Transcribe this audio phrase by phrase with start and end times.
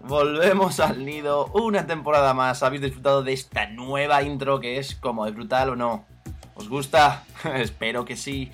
[0.00, 1.46] Volvemos al nido.
[1.54, 2.62] Una temporada más.
[2.62, 6.04] ¿Habéis disfrutado de esta nueva intro que es como de brutal o no?
[6.54, 7.22] ¿Os gusta?
[7.54, 8.52] Espero que sí.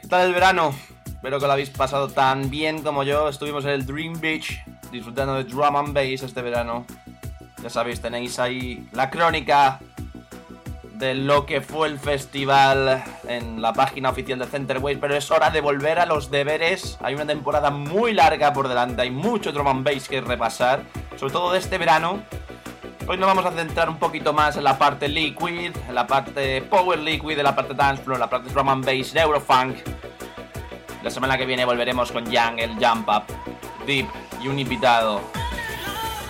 [0.00, 0.74] ¿Qué tal el verano?
[1.06, 3.30] Espero que lo habéis pasado tan bien como yo.
[3.30, 4.60] Estuvimos en el Dream Beach
[4.92, 6.84] disfrutando de drum and bass este verano.
[7.62, 9.80] Ya sabéis, tenéis ahí la crónica
[10.94, 15.50] de lo que fue el festival en la página oficial de Centerway, pero es hora
[15.50, 16.98] de volver a los deberes.
[17.02, 20.82] Hay una temporada muy larga por delante, hay mucho drum and bass que repasar,
[21.16, 22.22] sobre todo de este verano.
[23.06, 26.62] Hoy nos vamos a centrar un poquito más en la parte liquid, en la parte
[26.62, 29.76] power liquid, en la parte dance floor, en la parte drum and bass, neurofunk.
[31.02, 33.24] La semana que viene volveremos con Young, el Jump Up,
[33.84, 34.06] Deep
[34.42, 35.20] y un invitado.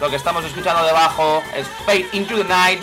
[0.01, 2.81] Lo que estamos escuchando debajo es Fade Into the Night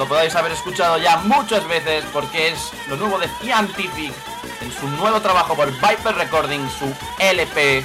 [0.00, 4.14] lo podéis haber escuchado ya muchas veces porque es lo nuevo de Scientific
[4.62, 7.84] en su nuevo trabajo por Viper Recording, su LP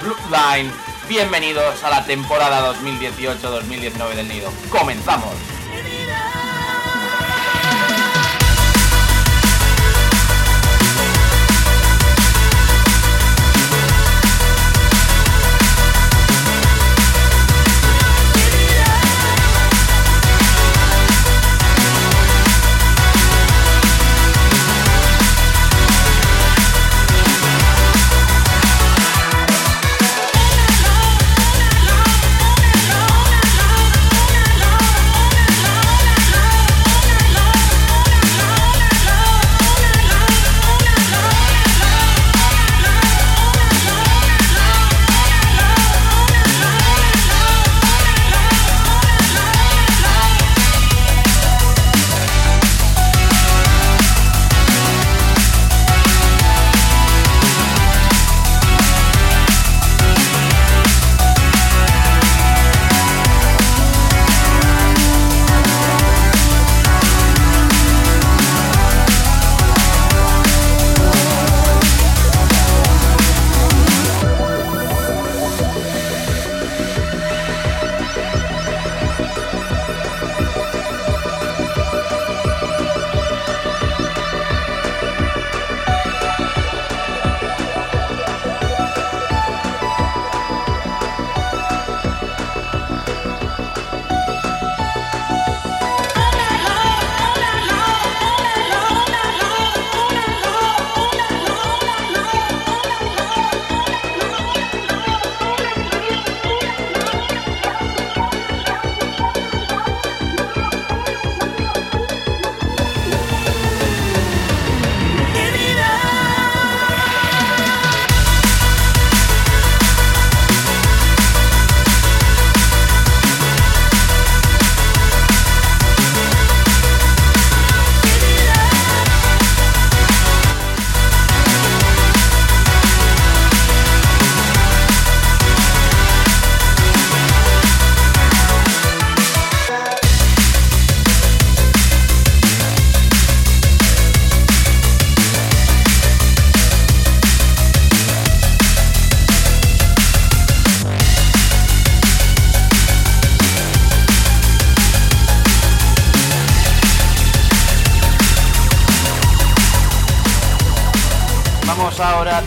[0.00, 0.72] Bloodline.
[1.08, 4.50] Bienvenidos a la temporada 2018-2019 del Nido.
[4.70, 5.55] Comenzamos.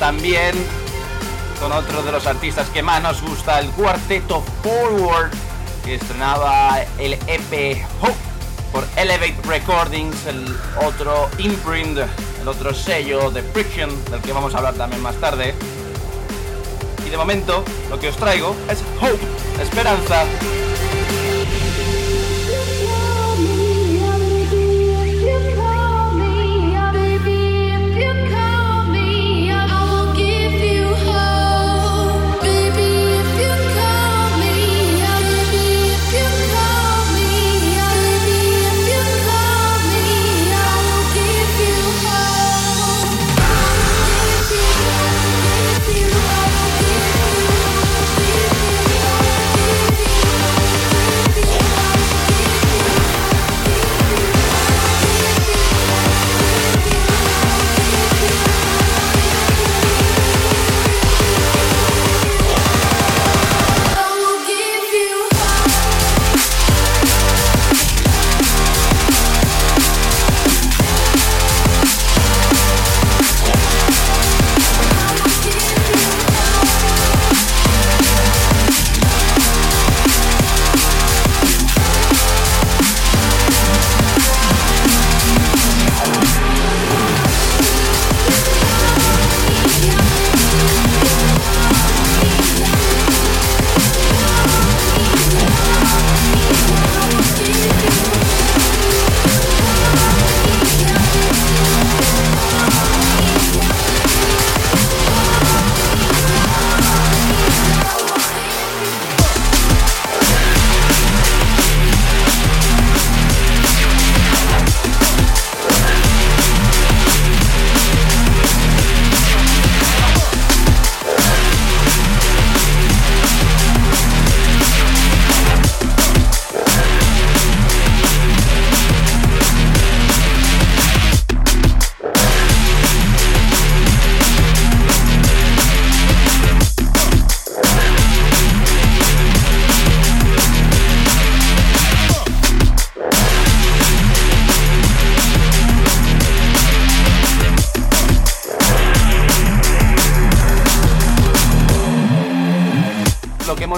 [0.09, 0.55] También
[1.59, 5.29] con otro de los artistas que más nos gusta, el cuarteto Forward,
[5.85, 8.15] que estrenaba el EP Hope
[8.71, 11.99] por Elevate Recordings, el otro imprint,
[12.41, 15.53] el otro sello de Friction, del que vamos a hablar también más tarde.
[17.05, 19.23] Y de momento, lo que os traigo es Hope,
[19.61, 20.25] esperanza.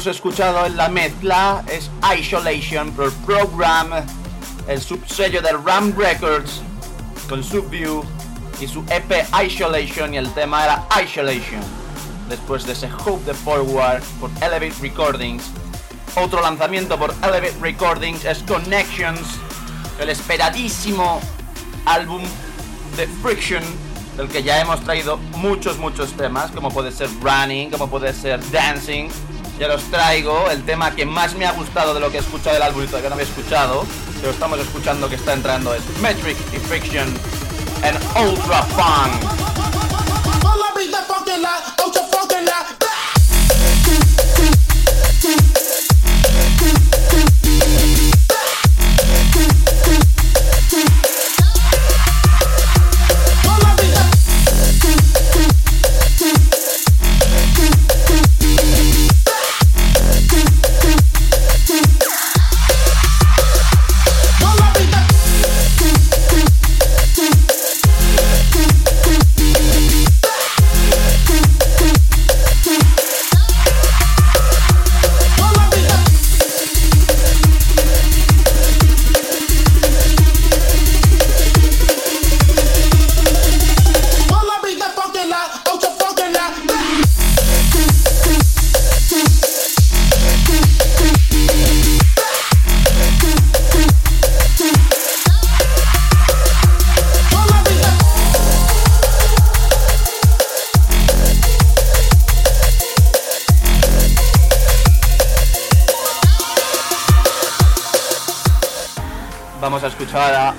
[0.05, 3.89] Escuchado en la mezcla es Isolation por Program,
[4.67, 6.61] el subsello de Ram Records
[7.27, 8.03] con Subview
[8.59, 11.61] y su EP Isolation y el tema era Isolation.
[12.29, 15.43] Después de ese Hope the Forward por Elevate Recordings.
[16.15, 19.39] Otro lanzamiento por Elevate Recordings es Connections,
[19.99, 21.19] el esperadísimo
[21.85, 22.21] álbum
[22.97, 23.63] de Friction
[24.15, 28.39] del que ya hemos traído muchos, muchos temas, como puede ser Running, como puede ser
[28.51, 29.09] Dancing,
[29.61, 30.49] ya los traigo.
[30.49, 32.87] El tema que más me ha gustado de lo que he escuchado del álbum y
[32.87, 33.85] todavía no había escuchado,
[34.19, 37.07] pero estamos escuchando que está entrando es Metric y Friction
[37.83, 39.41] and Ultra Funk.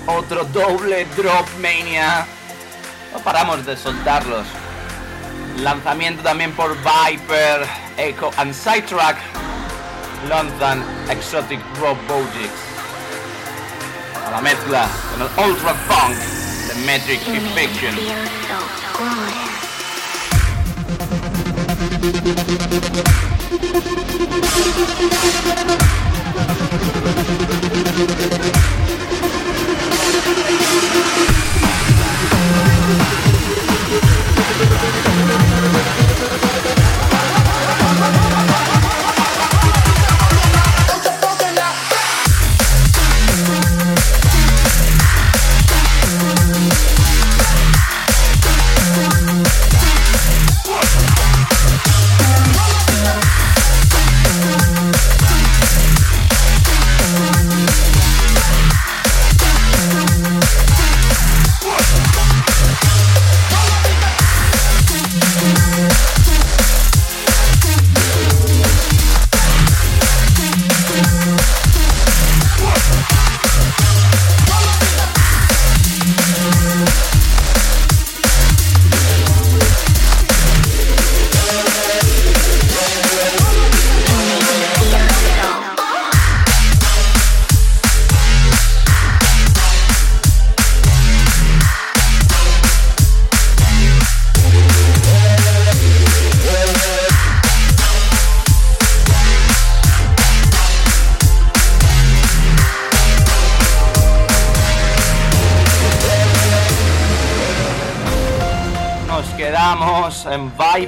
[0.06, 2.24] Otro doble Drop Mania.
[3.12, 4.46] No paramos de soltarlos.
[5.58, 7.66] Lanzamiento también por Viper,
[7.96, 9.16] Echo and Sidetrack.
[10.28, 12.52] Lanzan Exotic Robotics.
[14.24, 16.16] A la mezcla con el Ultra Funk
[16.68, 17.20] de Metric
[17.56, 17.96] Fiction.
[27.92, 29.01] ハハハハ!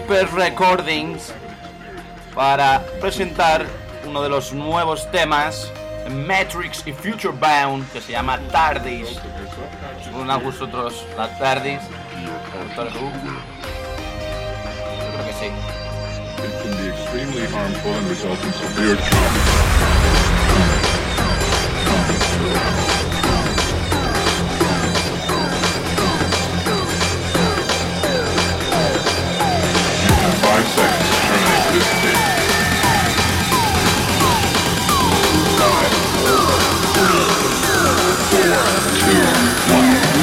[0.07, 1.33] Viper Recordings
[2.35, 3.65] para presentar
[4.07, 5.73] uno de los nuevos temas
[6.11, 9.19] Matrix y Future Bound que se llama TARDIS.
[10.05, 11.81] ¿Según a vosotros la TARDIS?
[16.85, 19.75] Extremely harmful and result in severe trauma.
[39.71, 40.14] One.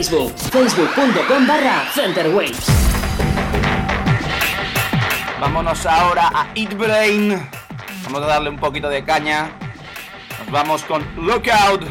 [0.00, 2.66] Facebook, facebook.com barra Centerwaves.
[5.38, 7.38] Vámonos ahora a Eat Brain.
[8.04, 9.50] Vamos a darle un poquito de caña.
[10.38, 11.84] Nos vamos con Lookout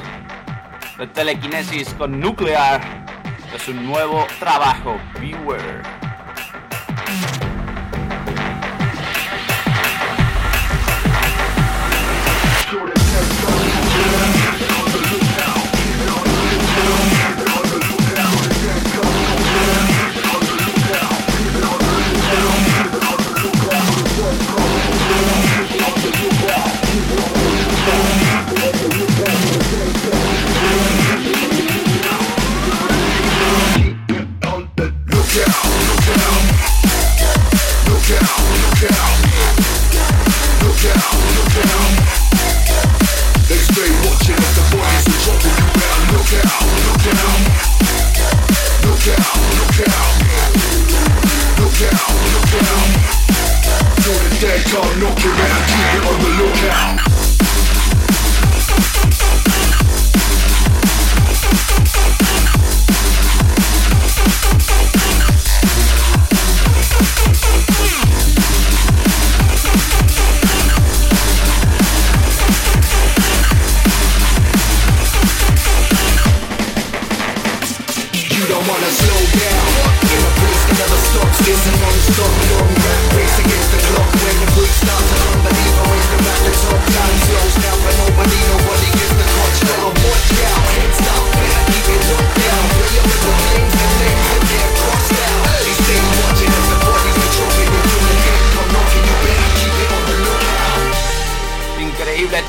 [0.98, 2.82] de Telekinesis con Nuclear.
[3.54, 4.98] Es un nuevo trabajo.
[5.22, 6.09] Beware.
[54.70, 55.68] Can't knock you out.
[55.68, 57.19] Keep it on the lookout.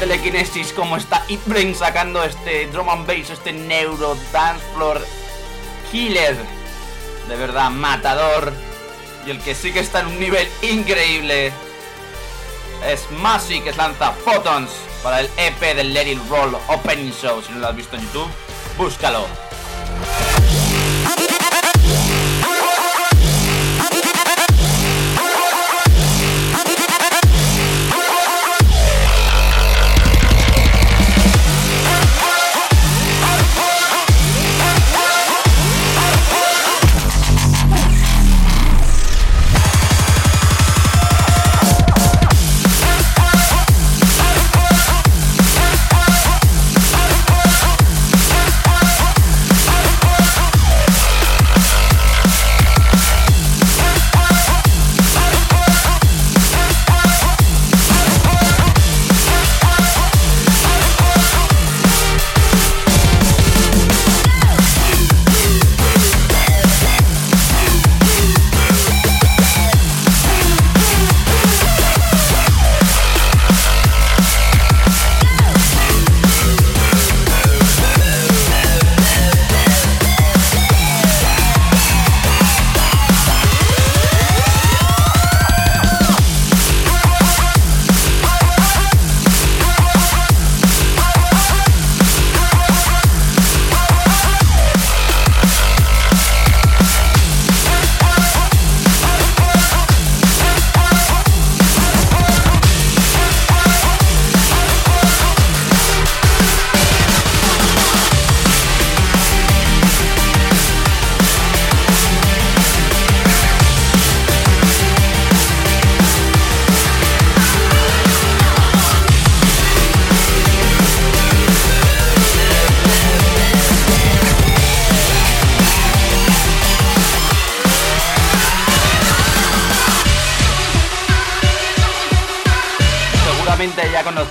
[0.01, 5.07] Telekinesis como está Eat Brain sacando este drum and bass, este neuro dance floor
[5.93, 6.37] killer.
[7.29, 8.53] De verdad, matador.
[9.27, 11.53] Y el que sí que está en un nivel increíble
[12.87, 14.71] es Masi que lanza Photons
[15.03, 17.43] para el EP del Let It Roll Opening Show.
[17.43, 18.31] Si no lo has visto en YouTube,
[18.79, 19.50] búscalo.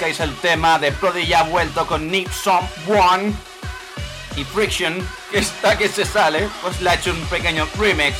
[0.09, 3.33] Conozcáis el tema de Prodigy ha vuelto con Need Someone
[4.35, 8.17] y Friction, que está que se sale, pues le ha hecho un pequeño remix.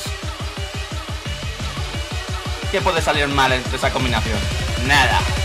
[2.71, 4.38] ¿Qué puede salir mal entre esa combinación?
[4.88, 5.38] Nada.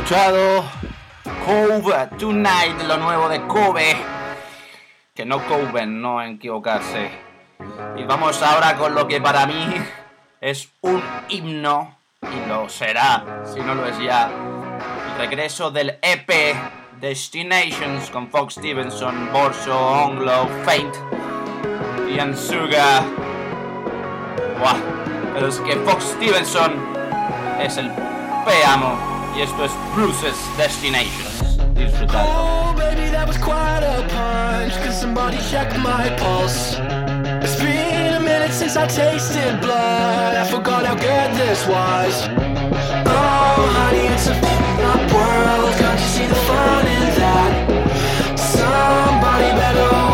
[0.00, 0.64] Escuchado
[1.44, 3.96] Cove Tonight, lo nuevo de Kobe.
[5.14, 7.10] Que no Coven, no equivocarse.
[7.98, 9.74] Y vamos ahora con lo que para mí
[10.40, 14.30] es un himno, y lo será, si no lo es ya.
[15.12, 16.56] El regreso del EP
[16.98, 20.94] Destinations con Fox Stevenson, Borso, Onglo, Faint
[22.10, 23.02] y Ansuga.
[24.58, 24.76] Buah,
[25.34, 26.72] pero es que Fox Stevenson
[27.60, 27.90] es el
[28.46, 29.09] peamo.
[29.36, 31.26] Esto es Bruce's Destination.
[32.12, 34.74] Oh, baby, that was quite a punch.
[34.84, 36.76] Cause somebody checked my pulse.
[37.42, 40.36] It's been a minute since I tasted blood.
[40.36, 42.28] I forgot how good this was.
[43.06, 45.72] Oh, honey, it's a up world.
[45.78, 48.38] Can't you see the fun in that?
[48.38, 50.09] Somebody better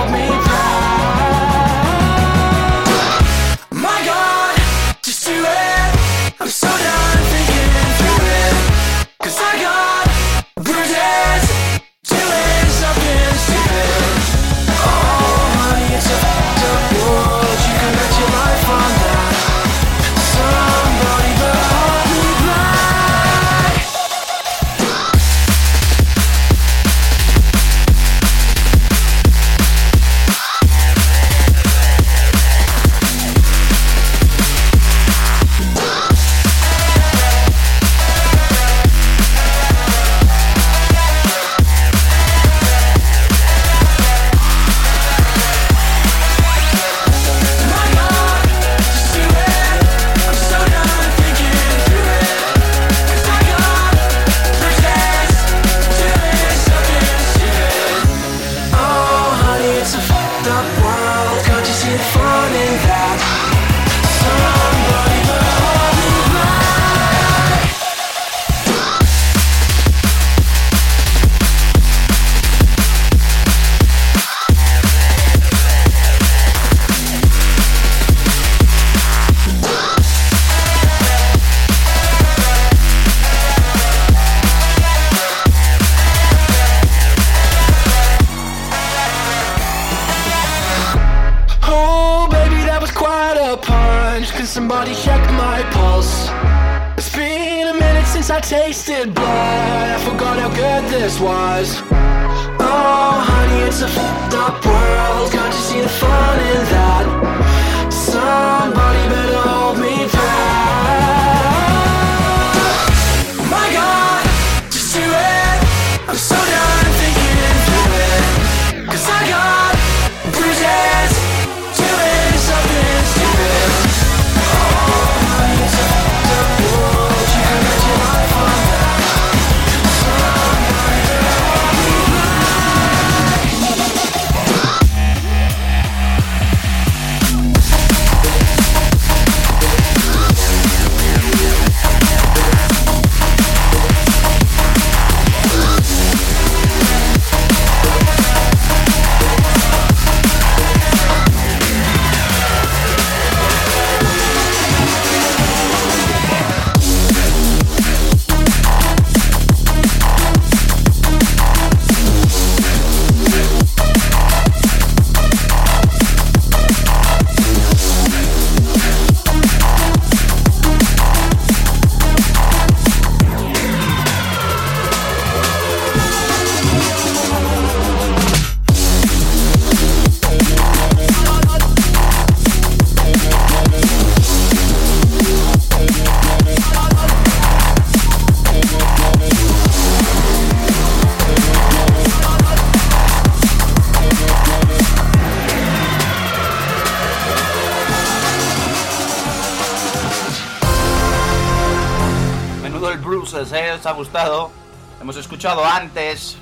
[205.46, 206.36] escuchado antes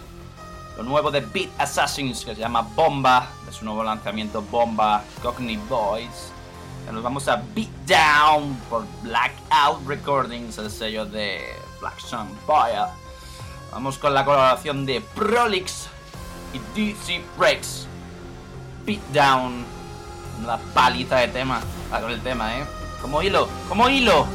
[0.79, 5.59] lo nuevo de Beat Assassins que se llama Bomba, de su nuevo lanzamiento Bomba Cockney
[5.69, 6.33] Boys.
[6.89, 12.87] Y nos vamos a Beat Down por Blackout Recordings, el sello de Black Sun Fire.
[13.73, 15.87] Vamos con la colaboración de Prolix
[16.55, 17.87] y DC Rex.
[18.87, 19.67] Beat Down,
[20.43, 22.65] una paliza de tema, con el tema, ¿eh?
[23.03, 24.27] Como hilo, como hilo.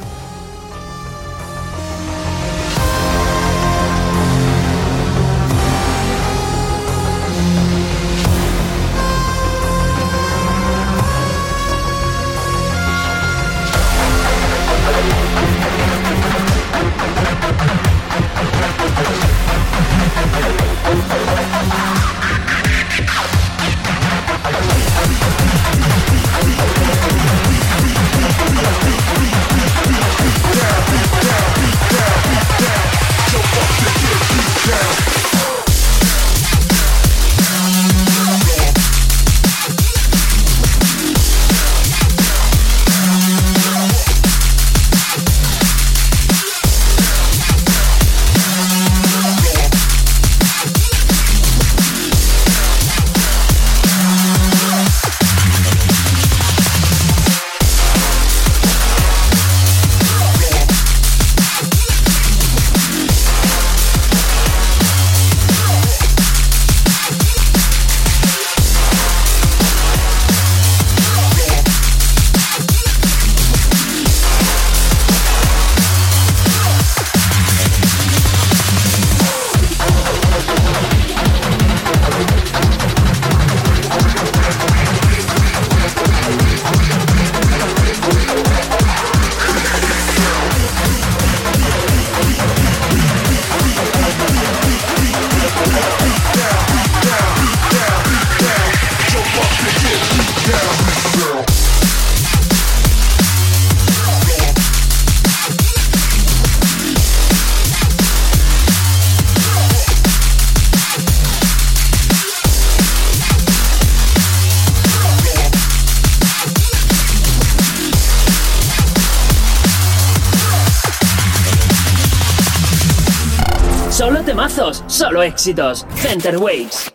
[124.40, 125.86] Temazos, solo éxitos.
[125.96, 126.94] Center Waves.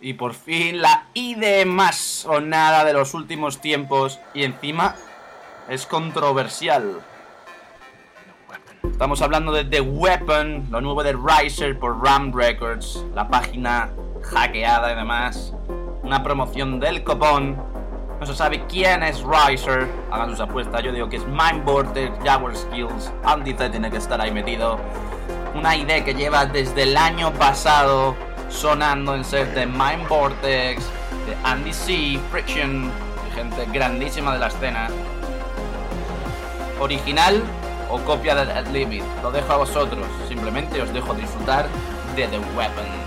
[0.00, 4.96] Y por fin la ID más sonada de los últimos tiempos y encima
[5.68, 7.02] es controversial.
[8.90, 13.90] Estamos hablando de The Weapon, lo nuevo de Riser por Ram Records, la página
[14.22, 15.52] hackeada y demás,
[16.02, 17.62] una promoción del copón.
[18.18, 22.12] No se sabe quién es Riser, hagan sus apuestas, yo digo que es Mind Vortex,
[22.24, 24.78] Jaguar Skills, Andy tiene que estar ahí metido.
[25.54, 28.16] Una idea que lleva desde el año pasado
[28.48, 30.84] sonando en set de Mind Vortex,
[31.26, 32.90] de Andy C, Friction,
[33.34, 34.88] gente grandísima de la escena.
[36.78, 37.42] Original,
[37.90, 39.04] o copia de Dead Limit.
[39.22, 40.06] Lo dejo a vosotros.
[40.28, 41.66] Simplemente os dejo disfrutar
[42.14, 42.99] de The Weapon.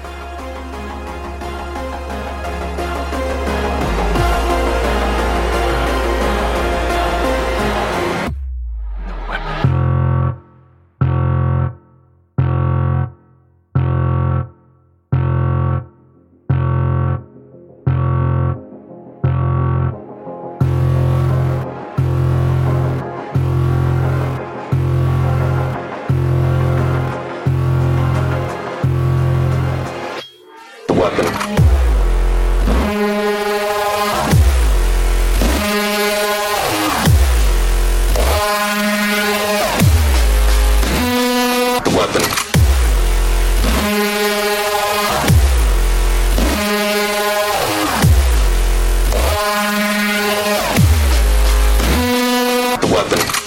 [53.03, 53.33] The weapon.
[53.33, 53.42] The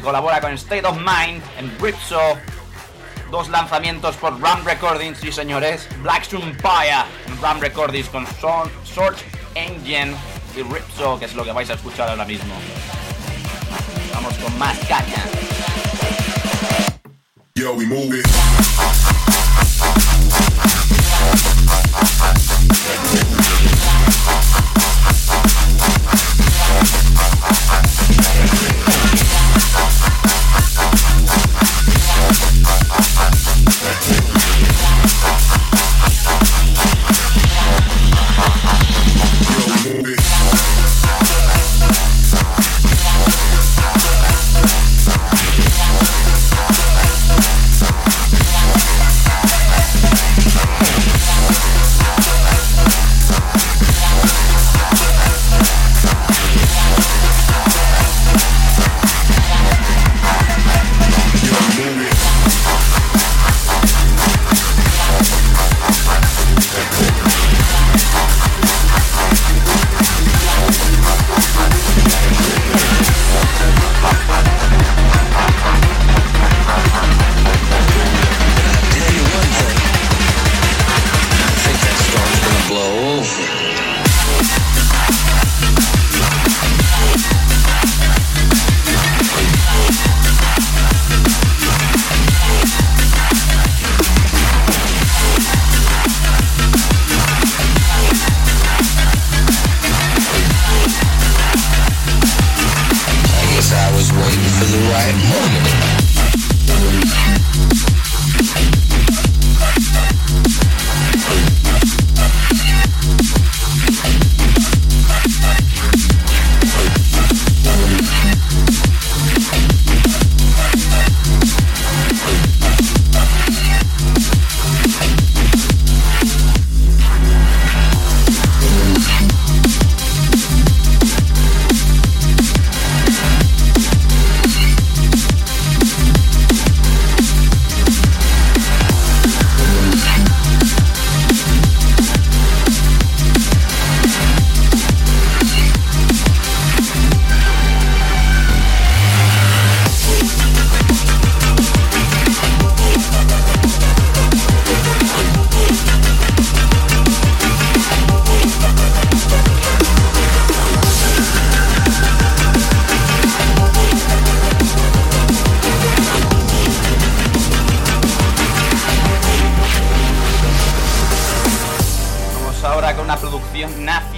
[0.00, 2.20] colabora con State of Mind en Ripso.
[3.30, 5.88] Dos lanzamientos por Ram Recordings, sí señores.
[6.02, 9.18] Blackstone Empire en Ram Recordings con Son, Search
[9.54, 10.14] Engine
[10.56, 12.54] y Ripso, que es lo que vais a escuchar ahora mismo.
[14.12, 15.24] Vamos con más caña.
[17.54, 17.76] Yo.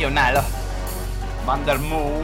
[0.02, 0.42] Nacional.
[1.46, 2.22] Vandermoo.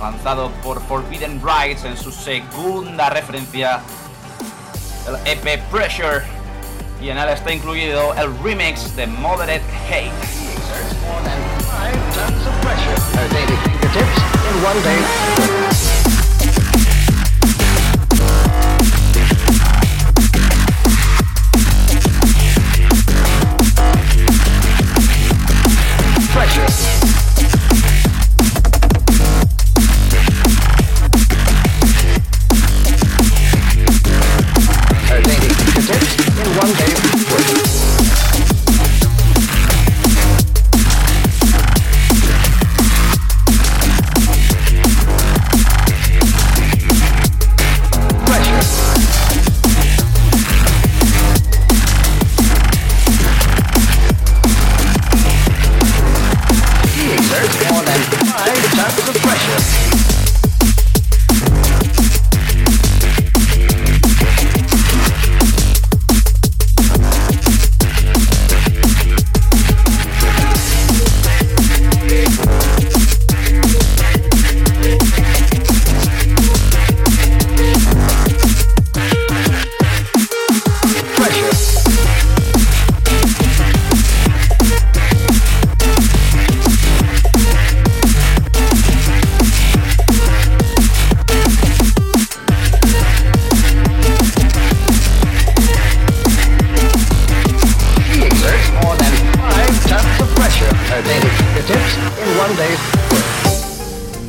[0.00, 3.80] Lanzado por Forbidden Rights en su segunda referencia.
[5.06, 6.24] el EP Pressure.
[7.00, 10.10] Y en él está incluido el remix de Moderate Hate.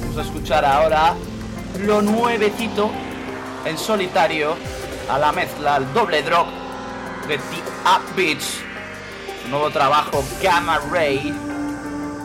[0.01, 1.15] Vamos a escuchar ahora
[1.79, 2.91] lo nuevecito
[3.63, 4.57] en solitario
[5.09, 6.47] a la mezcla, al doble drop
[7.29, 8.59] de The Upbeats,
[9.41, 11.33] su nuevo trabajo Gamma Ray,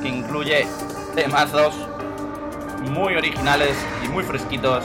[0.02, 0.66] que incluye
[1.14, 1.74] temazos
[2.90, 4.84] muy originales y muy fresquitos,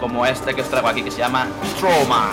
[0.00, 1.46] como este que os traigo aquí que se llama
[1.76, 2.32] Stroma.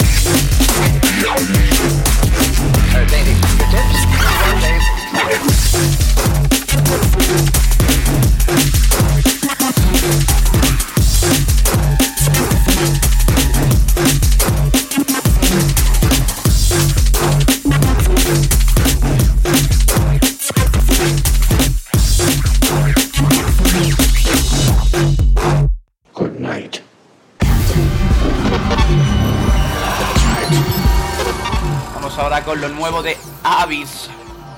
[3.11, 4.05] fingertips
[8.47, 8.90] in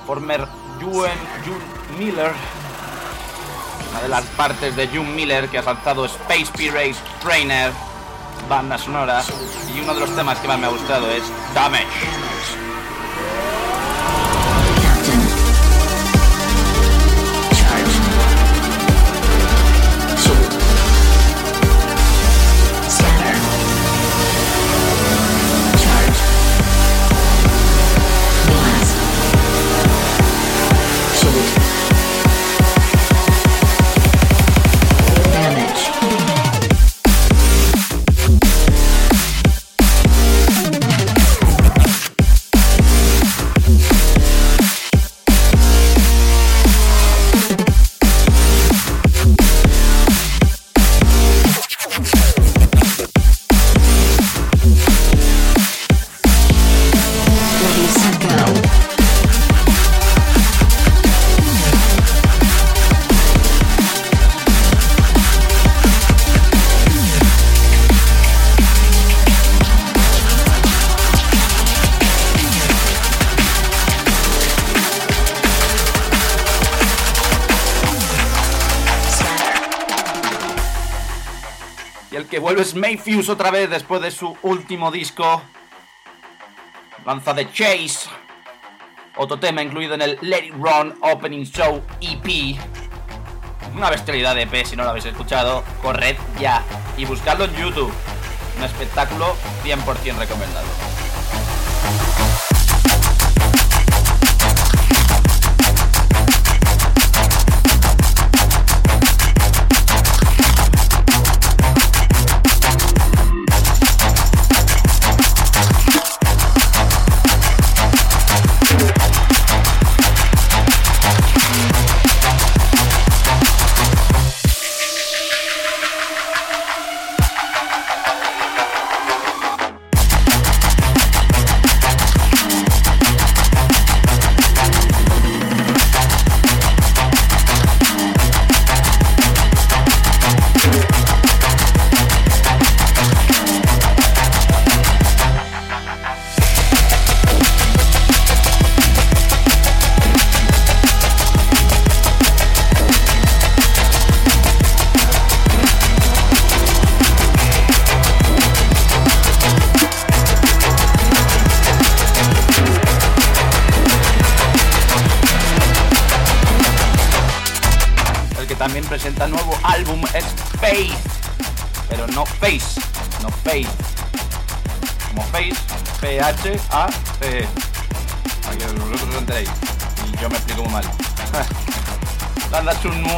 [0.08, 0.48] former
[0.82, 1.12] June,
[2.00, 2.32] Miller.
[3.92, 7.72] Una de las partes de June Miller que ha lanzado Space Pirates Trainer,
[8.50, 9.24] banda sonora.
[9.76, 11.86] Y uno de los temas que más me ha gustado es Damage.
[82.54, 85.42] Y el que vuelve es Mayfuse otra vez después de su último disco.
[87.04, 88.10] Lanza de Chase.
[89.16, 92.60] Otro tema incluido en el Let It Run Opening Show EP.
[93.76, 96.64] Una bestialidad de EP, si no lo habéis escuchado, corred ya
[96.96, 97.92] y buscadlo en YouTube.
[98.58, 100.68] Un espectáculo 100% recomendado.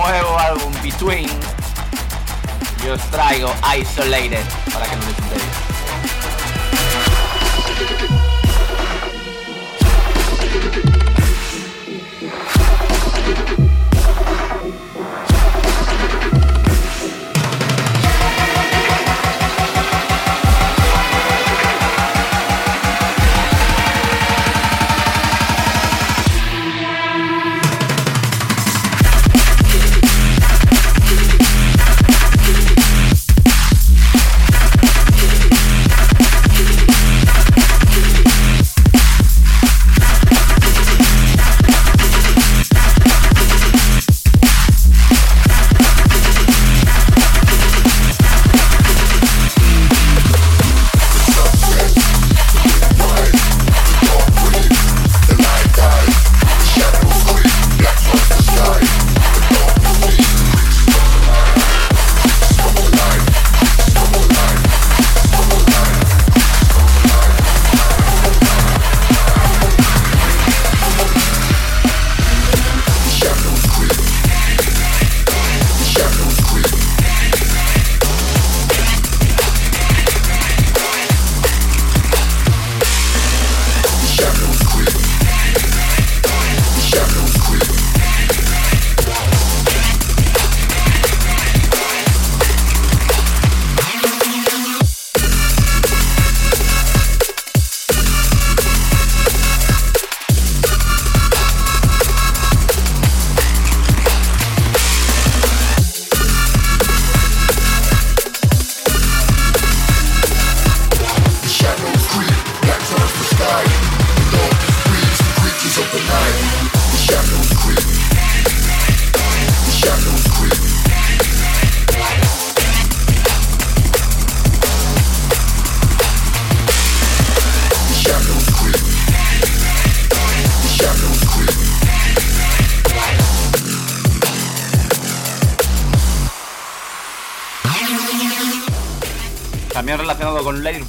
[0.07, 1.29] Nuevo álbum Between
[2.85, 5.54] y os traigo Isolated para que lo disfrutéis.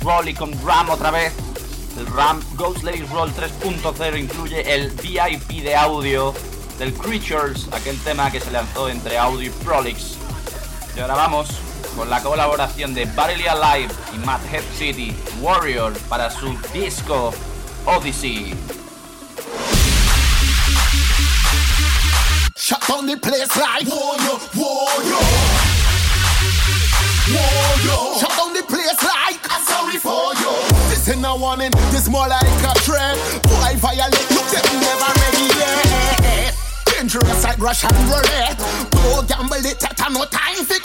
[0.06, 1.32] Roll y con Ram otra vez.
[1.98, 6.32] El Ram Ghost It Roll 3.0 incluye el VIP de audio
[6.78, 10.16] del Creatures, aquel tema que se lanzó entre Audio y Prolix.
[10.96, 11.48] Y ahora vamos
[11.96, 17.34] con la colaboración de Barely Alive y Mad Head City Warrior para su disco
[17.84, 18.54] Odyssey.
[22.54, 25.24] Shut down the place like Warrior, Warrior
[27.28, 27.65] Warrior
[31.06, 33.16] This a warning, this more like a threat.
[33.44, 36.52] Boy violate, look them never ready yet.
[36.84, 38.58] Dangerous like Russian roulette.
[38.90, 40.80] Go gamble it, take no time fi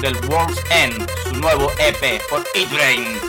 [0.00, 3.27] del World's End, su nuevo EP por E-Train.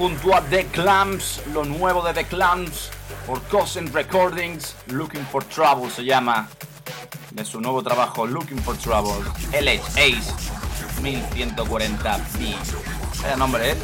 [0.00, 2.88] Junto a The Clamps, lo nuevo de The Clamps
[3.26, 6.48] por Cousin Recordings, Looking for Trouble se llama,
[7.32, 10.32] de su nuevo trabajo Looking for Trouble, LH Ace
[11.02, 12.54] 1140p.
[13.20, 13.76] Vaya nombre, ¿eh?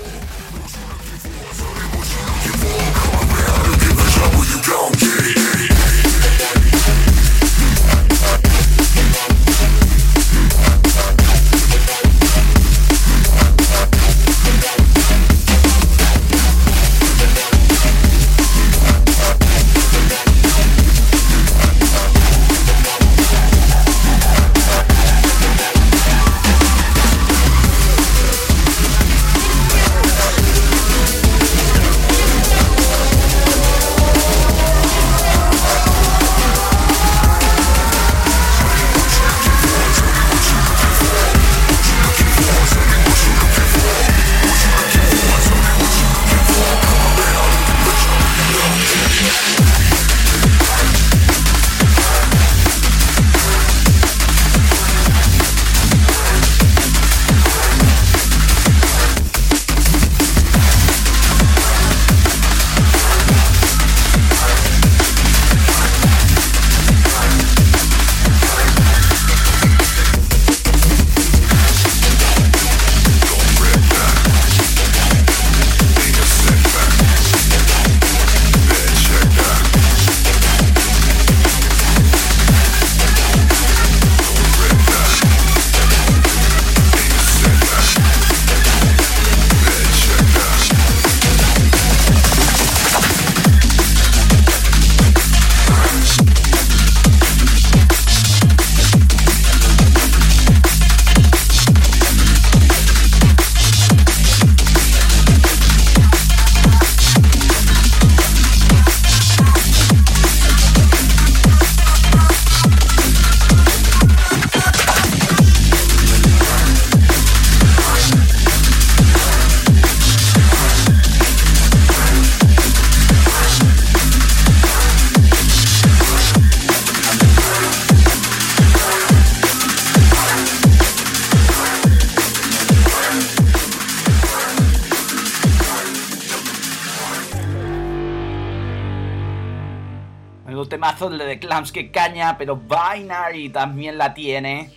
[141.38, 144.72] Clams que caña, pero Binary también la tiene.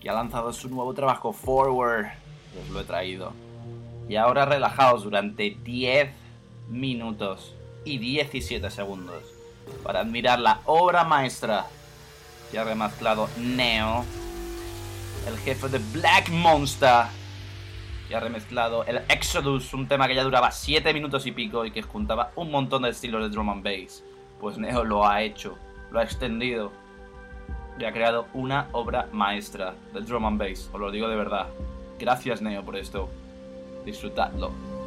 [0.00, 2.06] Que ha lanzado su nuevo trabajo Forward.
[2.62, 3.32] Os lo he traído.
[4.08, 6.10] Y ahora relajaos durante 10
[6.68, 9.22] minutos y 17 segundos
[9.82, 11.66] para admirar la obra maestra
[12.50, 14.04] que ha remezclado Neo,
[15.26, 17.04] el jefe de Black Monster,
[18.08, 21.70] que ha remezclado el Exodus, un tema que ya duraba 7 minutos y pico y
[21.70, 24.02] que juntaba un montón de estilos de drum and bass.
[24.40, 25.58] Pues Neo lo ha hecho,
[25.90, 26.72] lo ha extendido
[27.78, 31.46] y ha creado una obra maestra del drum and bass, os lo digo de verdad.
[31.98, 33.08] Gracias Neo por esto.
[33.84, 34.77] Disfrutadlo.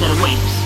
[0.00, 0.63] Barra Center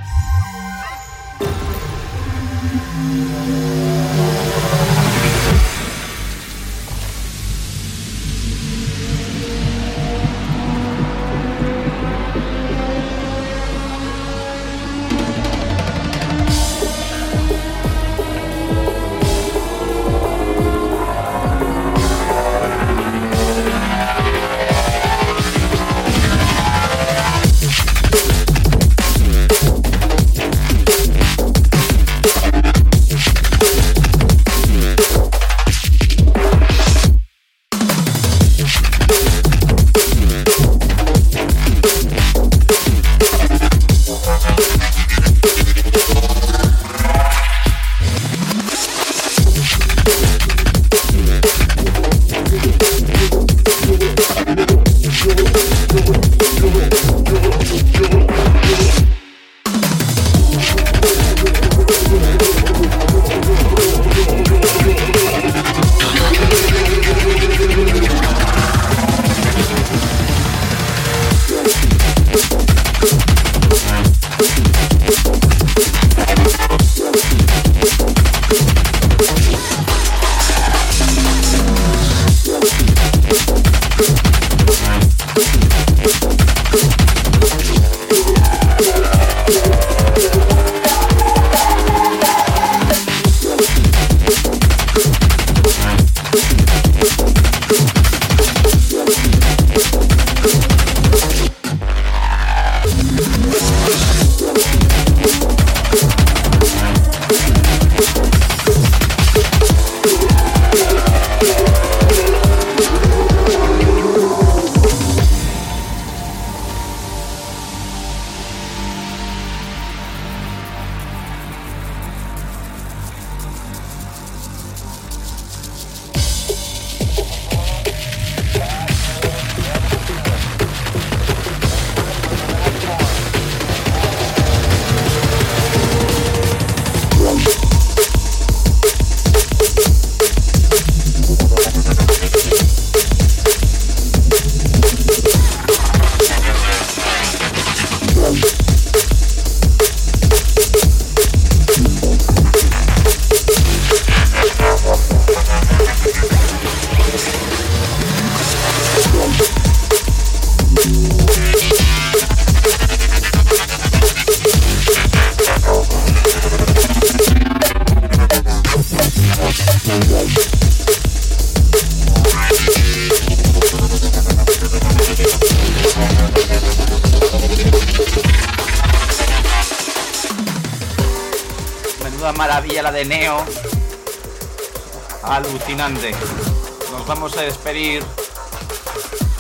[185.90, 188.04] Nos vamos a despedir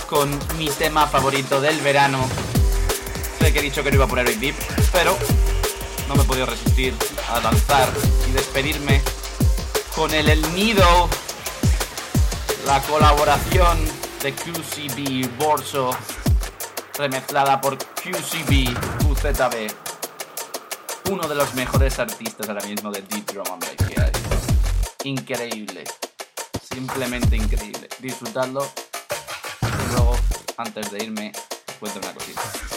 [0.10, 2.28] con mi tema favorito del verano.
[3.40, 4.56] Sé que he dicho que no iba a poner hoy Deep,
[4.92, 5.16] pero
[6.08, 6.96] no me he podido resistir
[7.32, 7.88] a lanzar
[8.28, 9.04] y despedirme
[9.96, 11.08] con el El Nido,
[12.66, 13.78] la colaboración
[14.24, 15.92] de QCB Borso,
[16.98, 18.74] remezclada por QCB
[19.04, 19.72] QZB,
[21.12, 24.12] uno de los mejores artistas ahora mismo de Deep Drum and Bass.
[25.04, 25.86] Increíble,
[26.80, 27.90] simplemente increíble.
[28.00, 28.66] Disfrutadlo.
[29.62, 30.16] Y luego,
[30.56, 31.34] antes de irme,
[31.78, 32.69] cuento una cosita.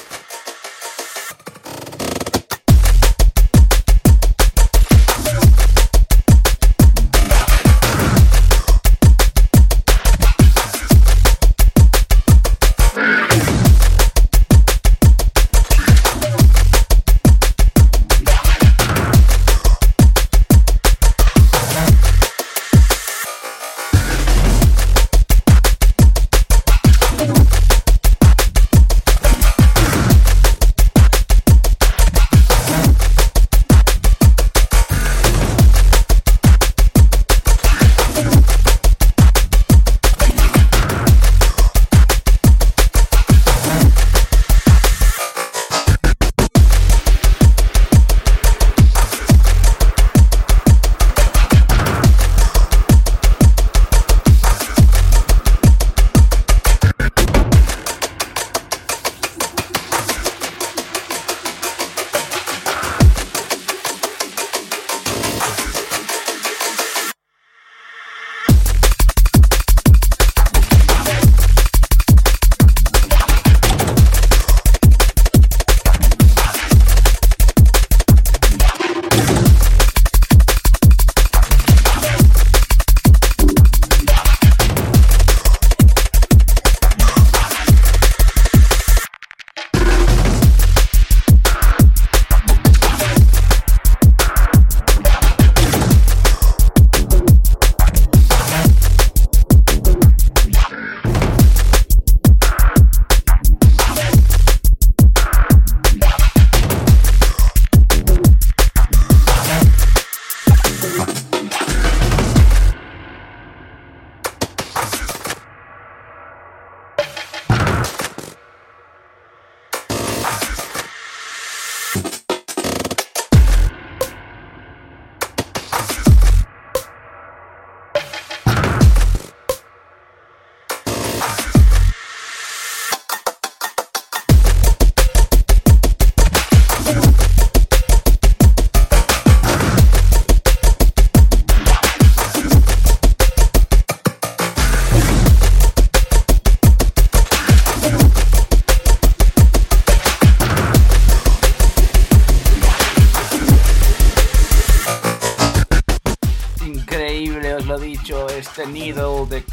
[158.59, 159.44] Needle de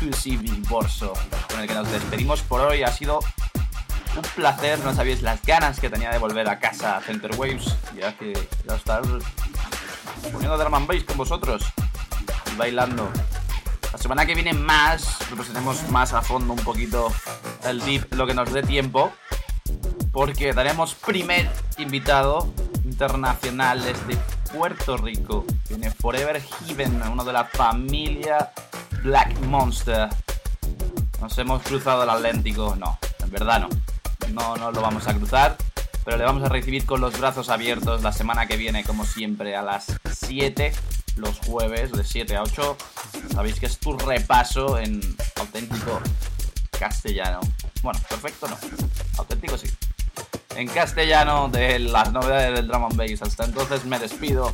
[0.67, 1.13] Borso,
[1.49, 2.83] con el que nos despedimos por hoy.
[2.83, 3.19] Ha sido
[4.15, 7.75] un placer, no sabéis las ganas que tenía de volver a casa a Center Waves,
[7.97, 8.33] ya que
[8.67, 9.01] ya estar
[10.31, 11.63] poniendo drum and bass con vosotros
[12.51, 13.09] y bailando.
[13.91, 17.11] La semana que viene más, repasaremos más a fondo un poquito
[17.63, 19.13] el deep, lo que nos dé tiempo,
[20.11, 24.19] porque daremos primer invitado internacional desde
[24.53, 25.45] Puerto Rico.
[25.69, 28.51] Viene Forever Heaven, uno de la familia
[29.03, 30.09] Black Monster.
[31.21, 32.75] Nos hemos cruzado el Atlántico.
[32.75, 33.69] No, en verdad no.
[34.33, 35.57] No, no lo vamos a cruzar.
[36.05, 39.55] Pero le vamos a recibir con los brazos abiertos la semana que viene, como siempre,
[39.55, 40.71] a las 7,
[41.17, 42.77] los jueves, de 7 a 8.
[43.33, 45.01] Sabéis que es tu repaso en
[45.35, 45.99] auténtico
[46.79, 47.41] castellano.
[47.83, 48.57] Bueno, perfecto no.
[49.17, 49.67] Auténtico sí
[50.59, 53.19] en castellano de las novedades del drum and.
[53.21, 54.53] Hasta entonces me despido.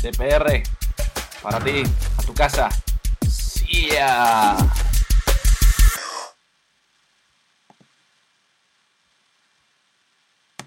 [0.00, 0.62] TPR,
[1.42, 1.82] para ti,
[2.18, 2.68] a tu casa.
[3.72, 3.88] ¡Sí!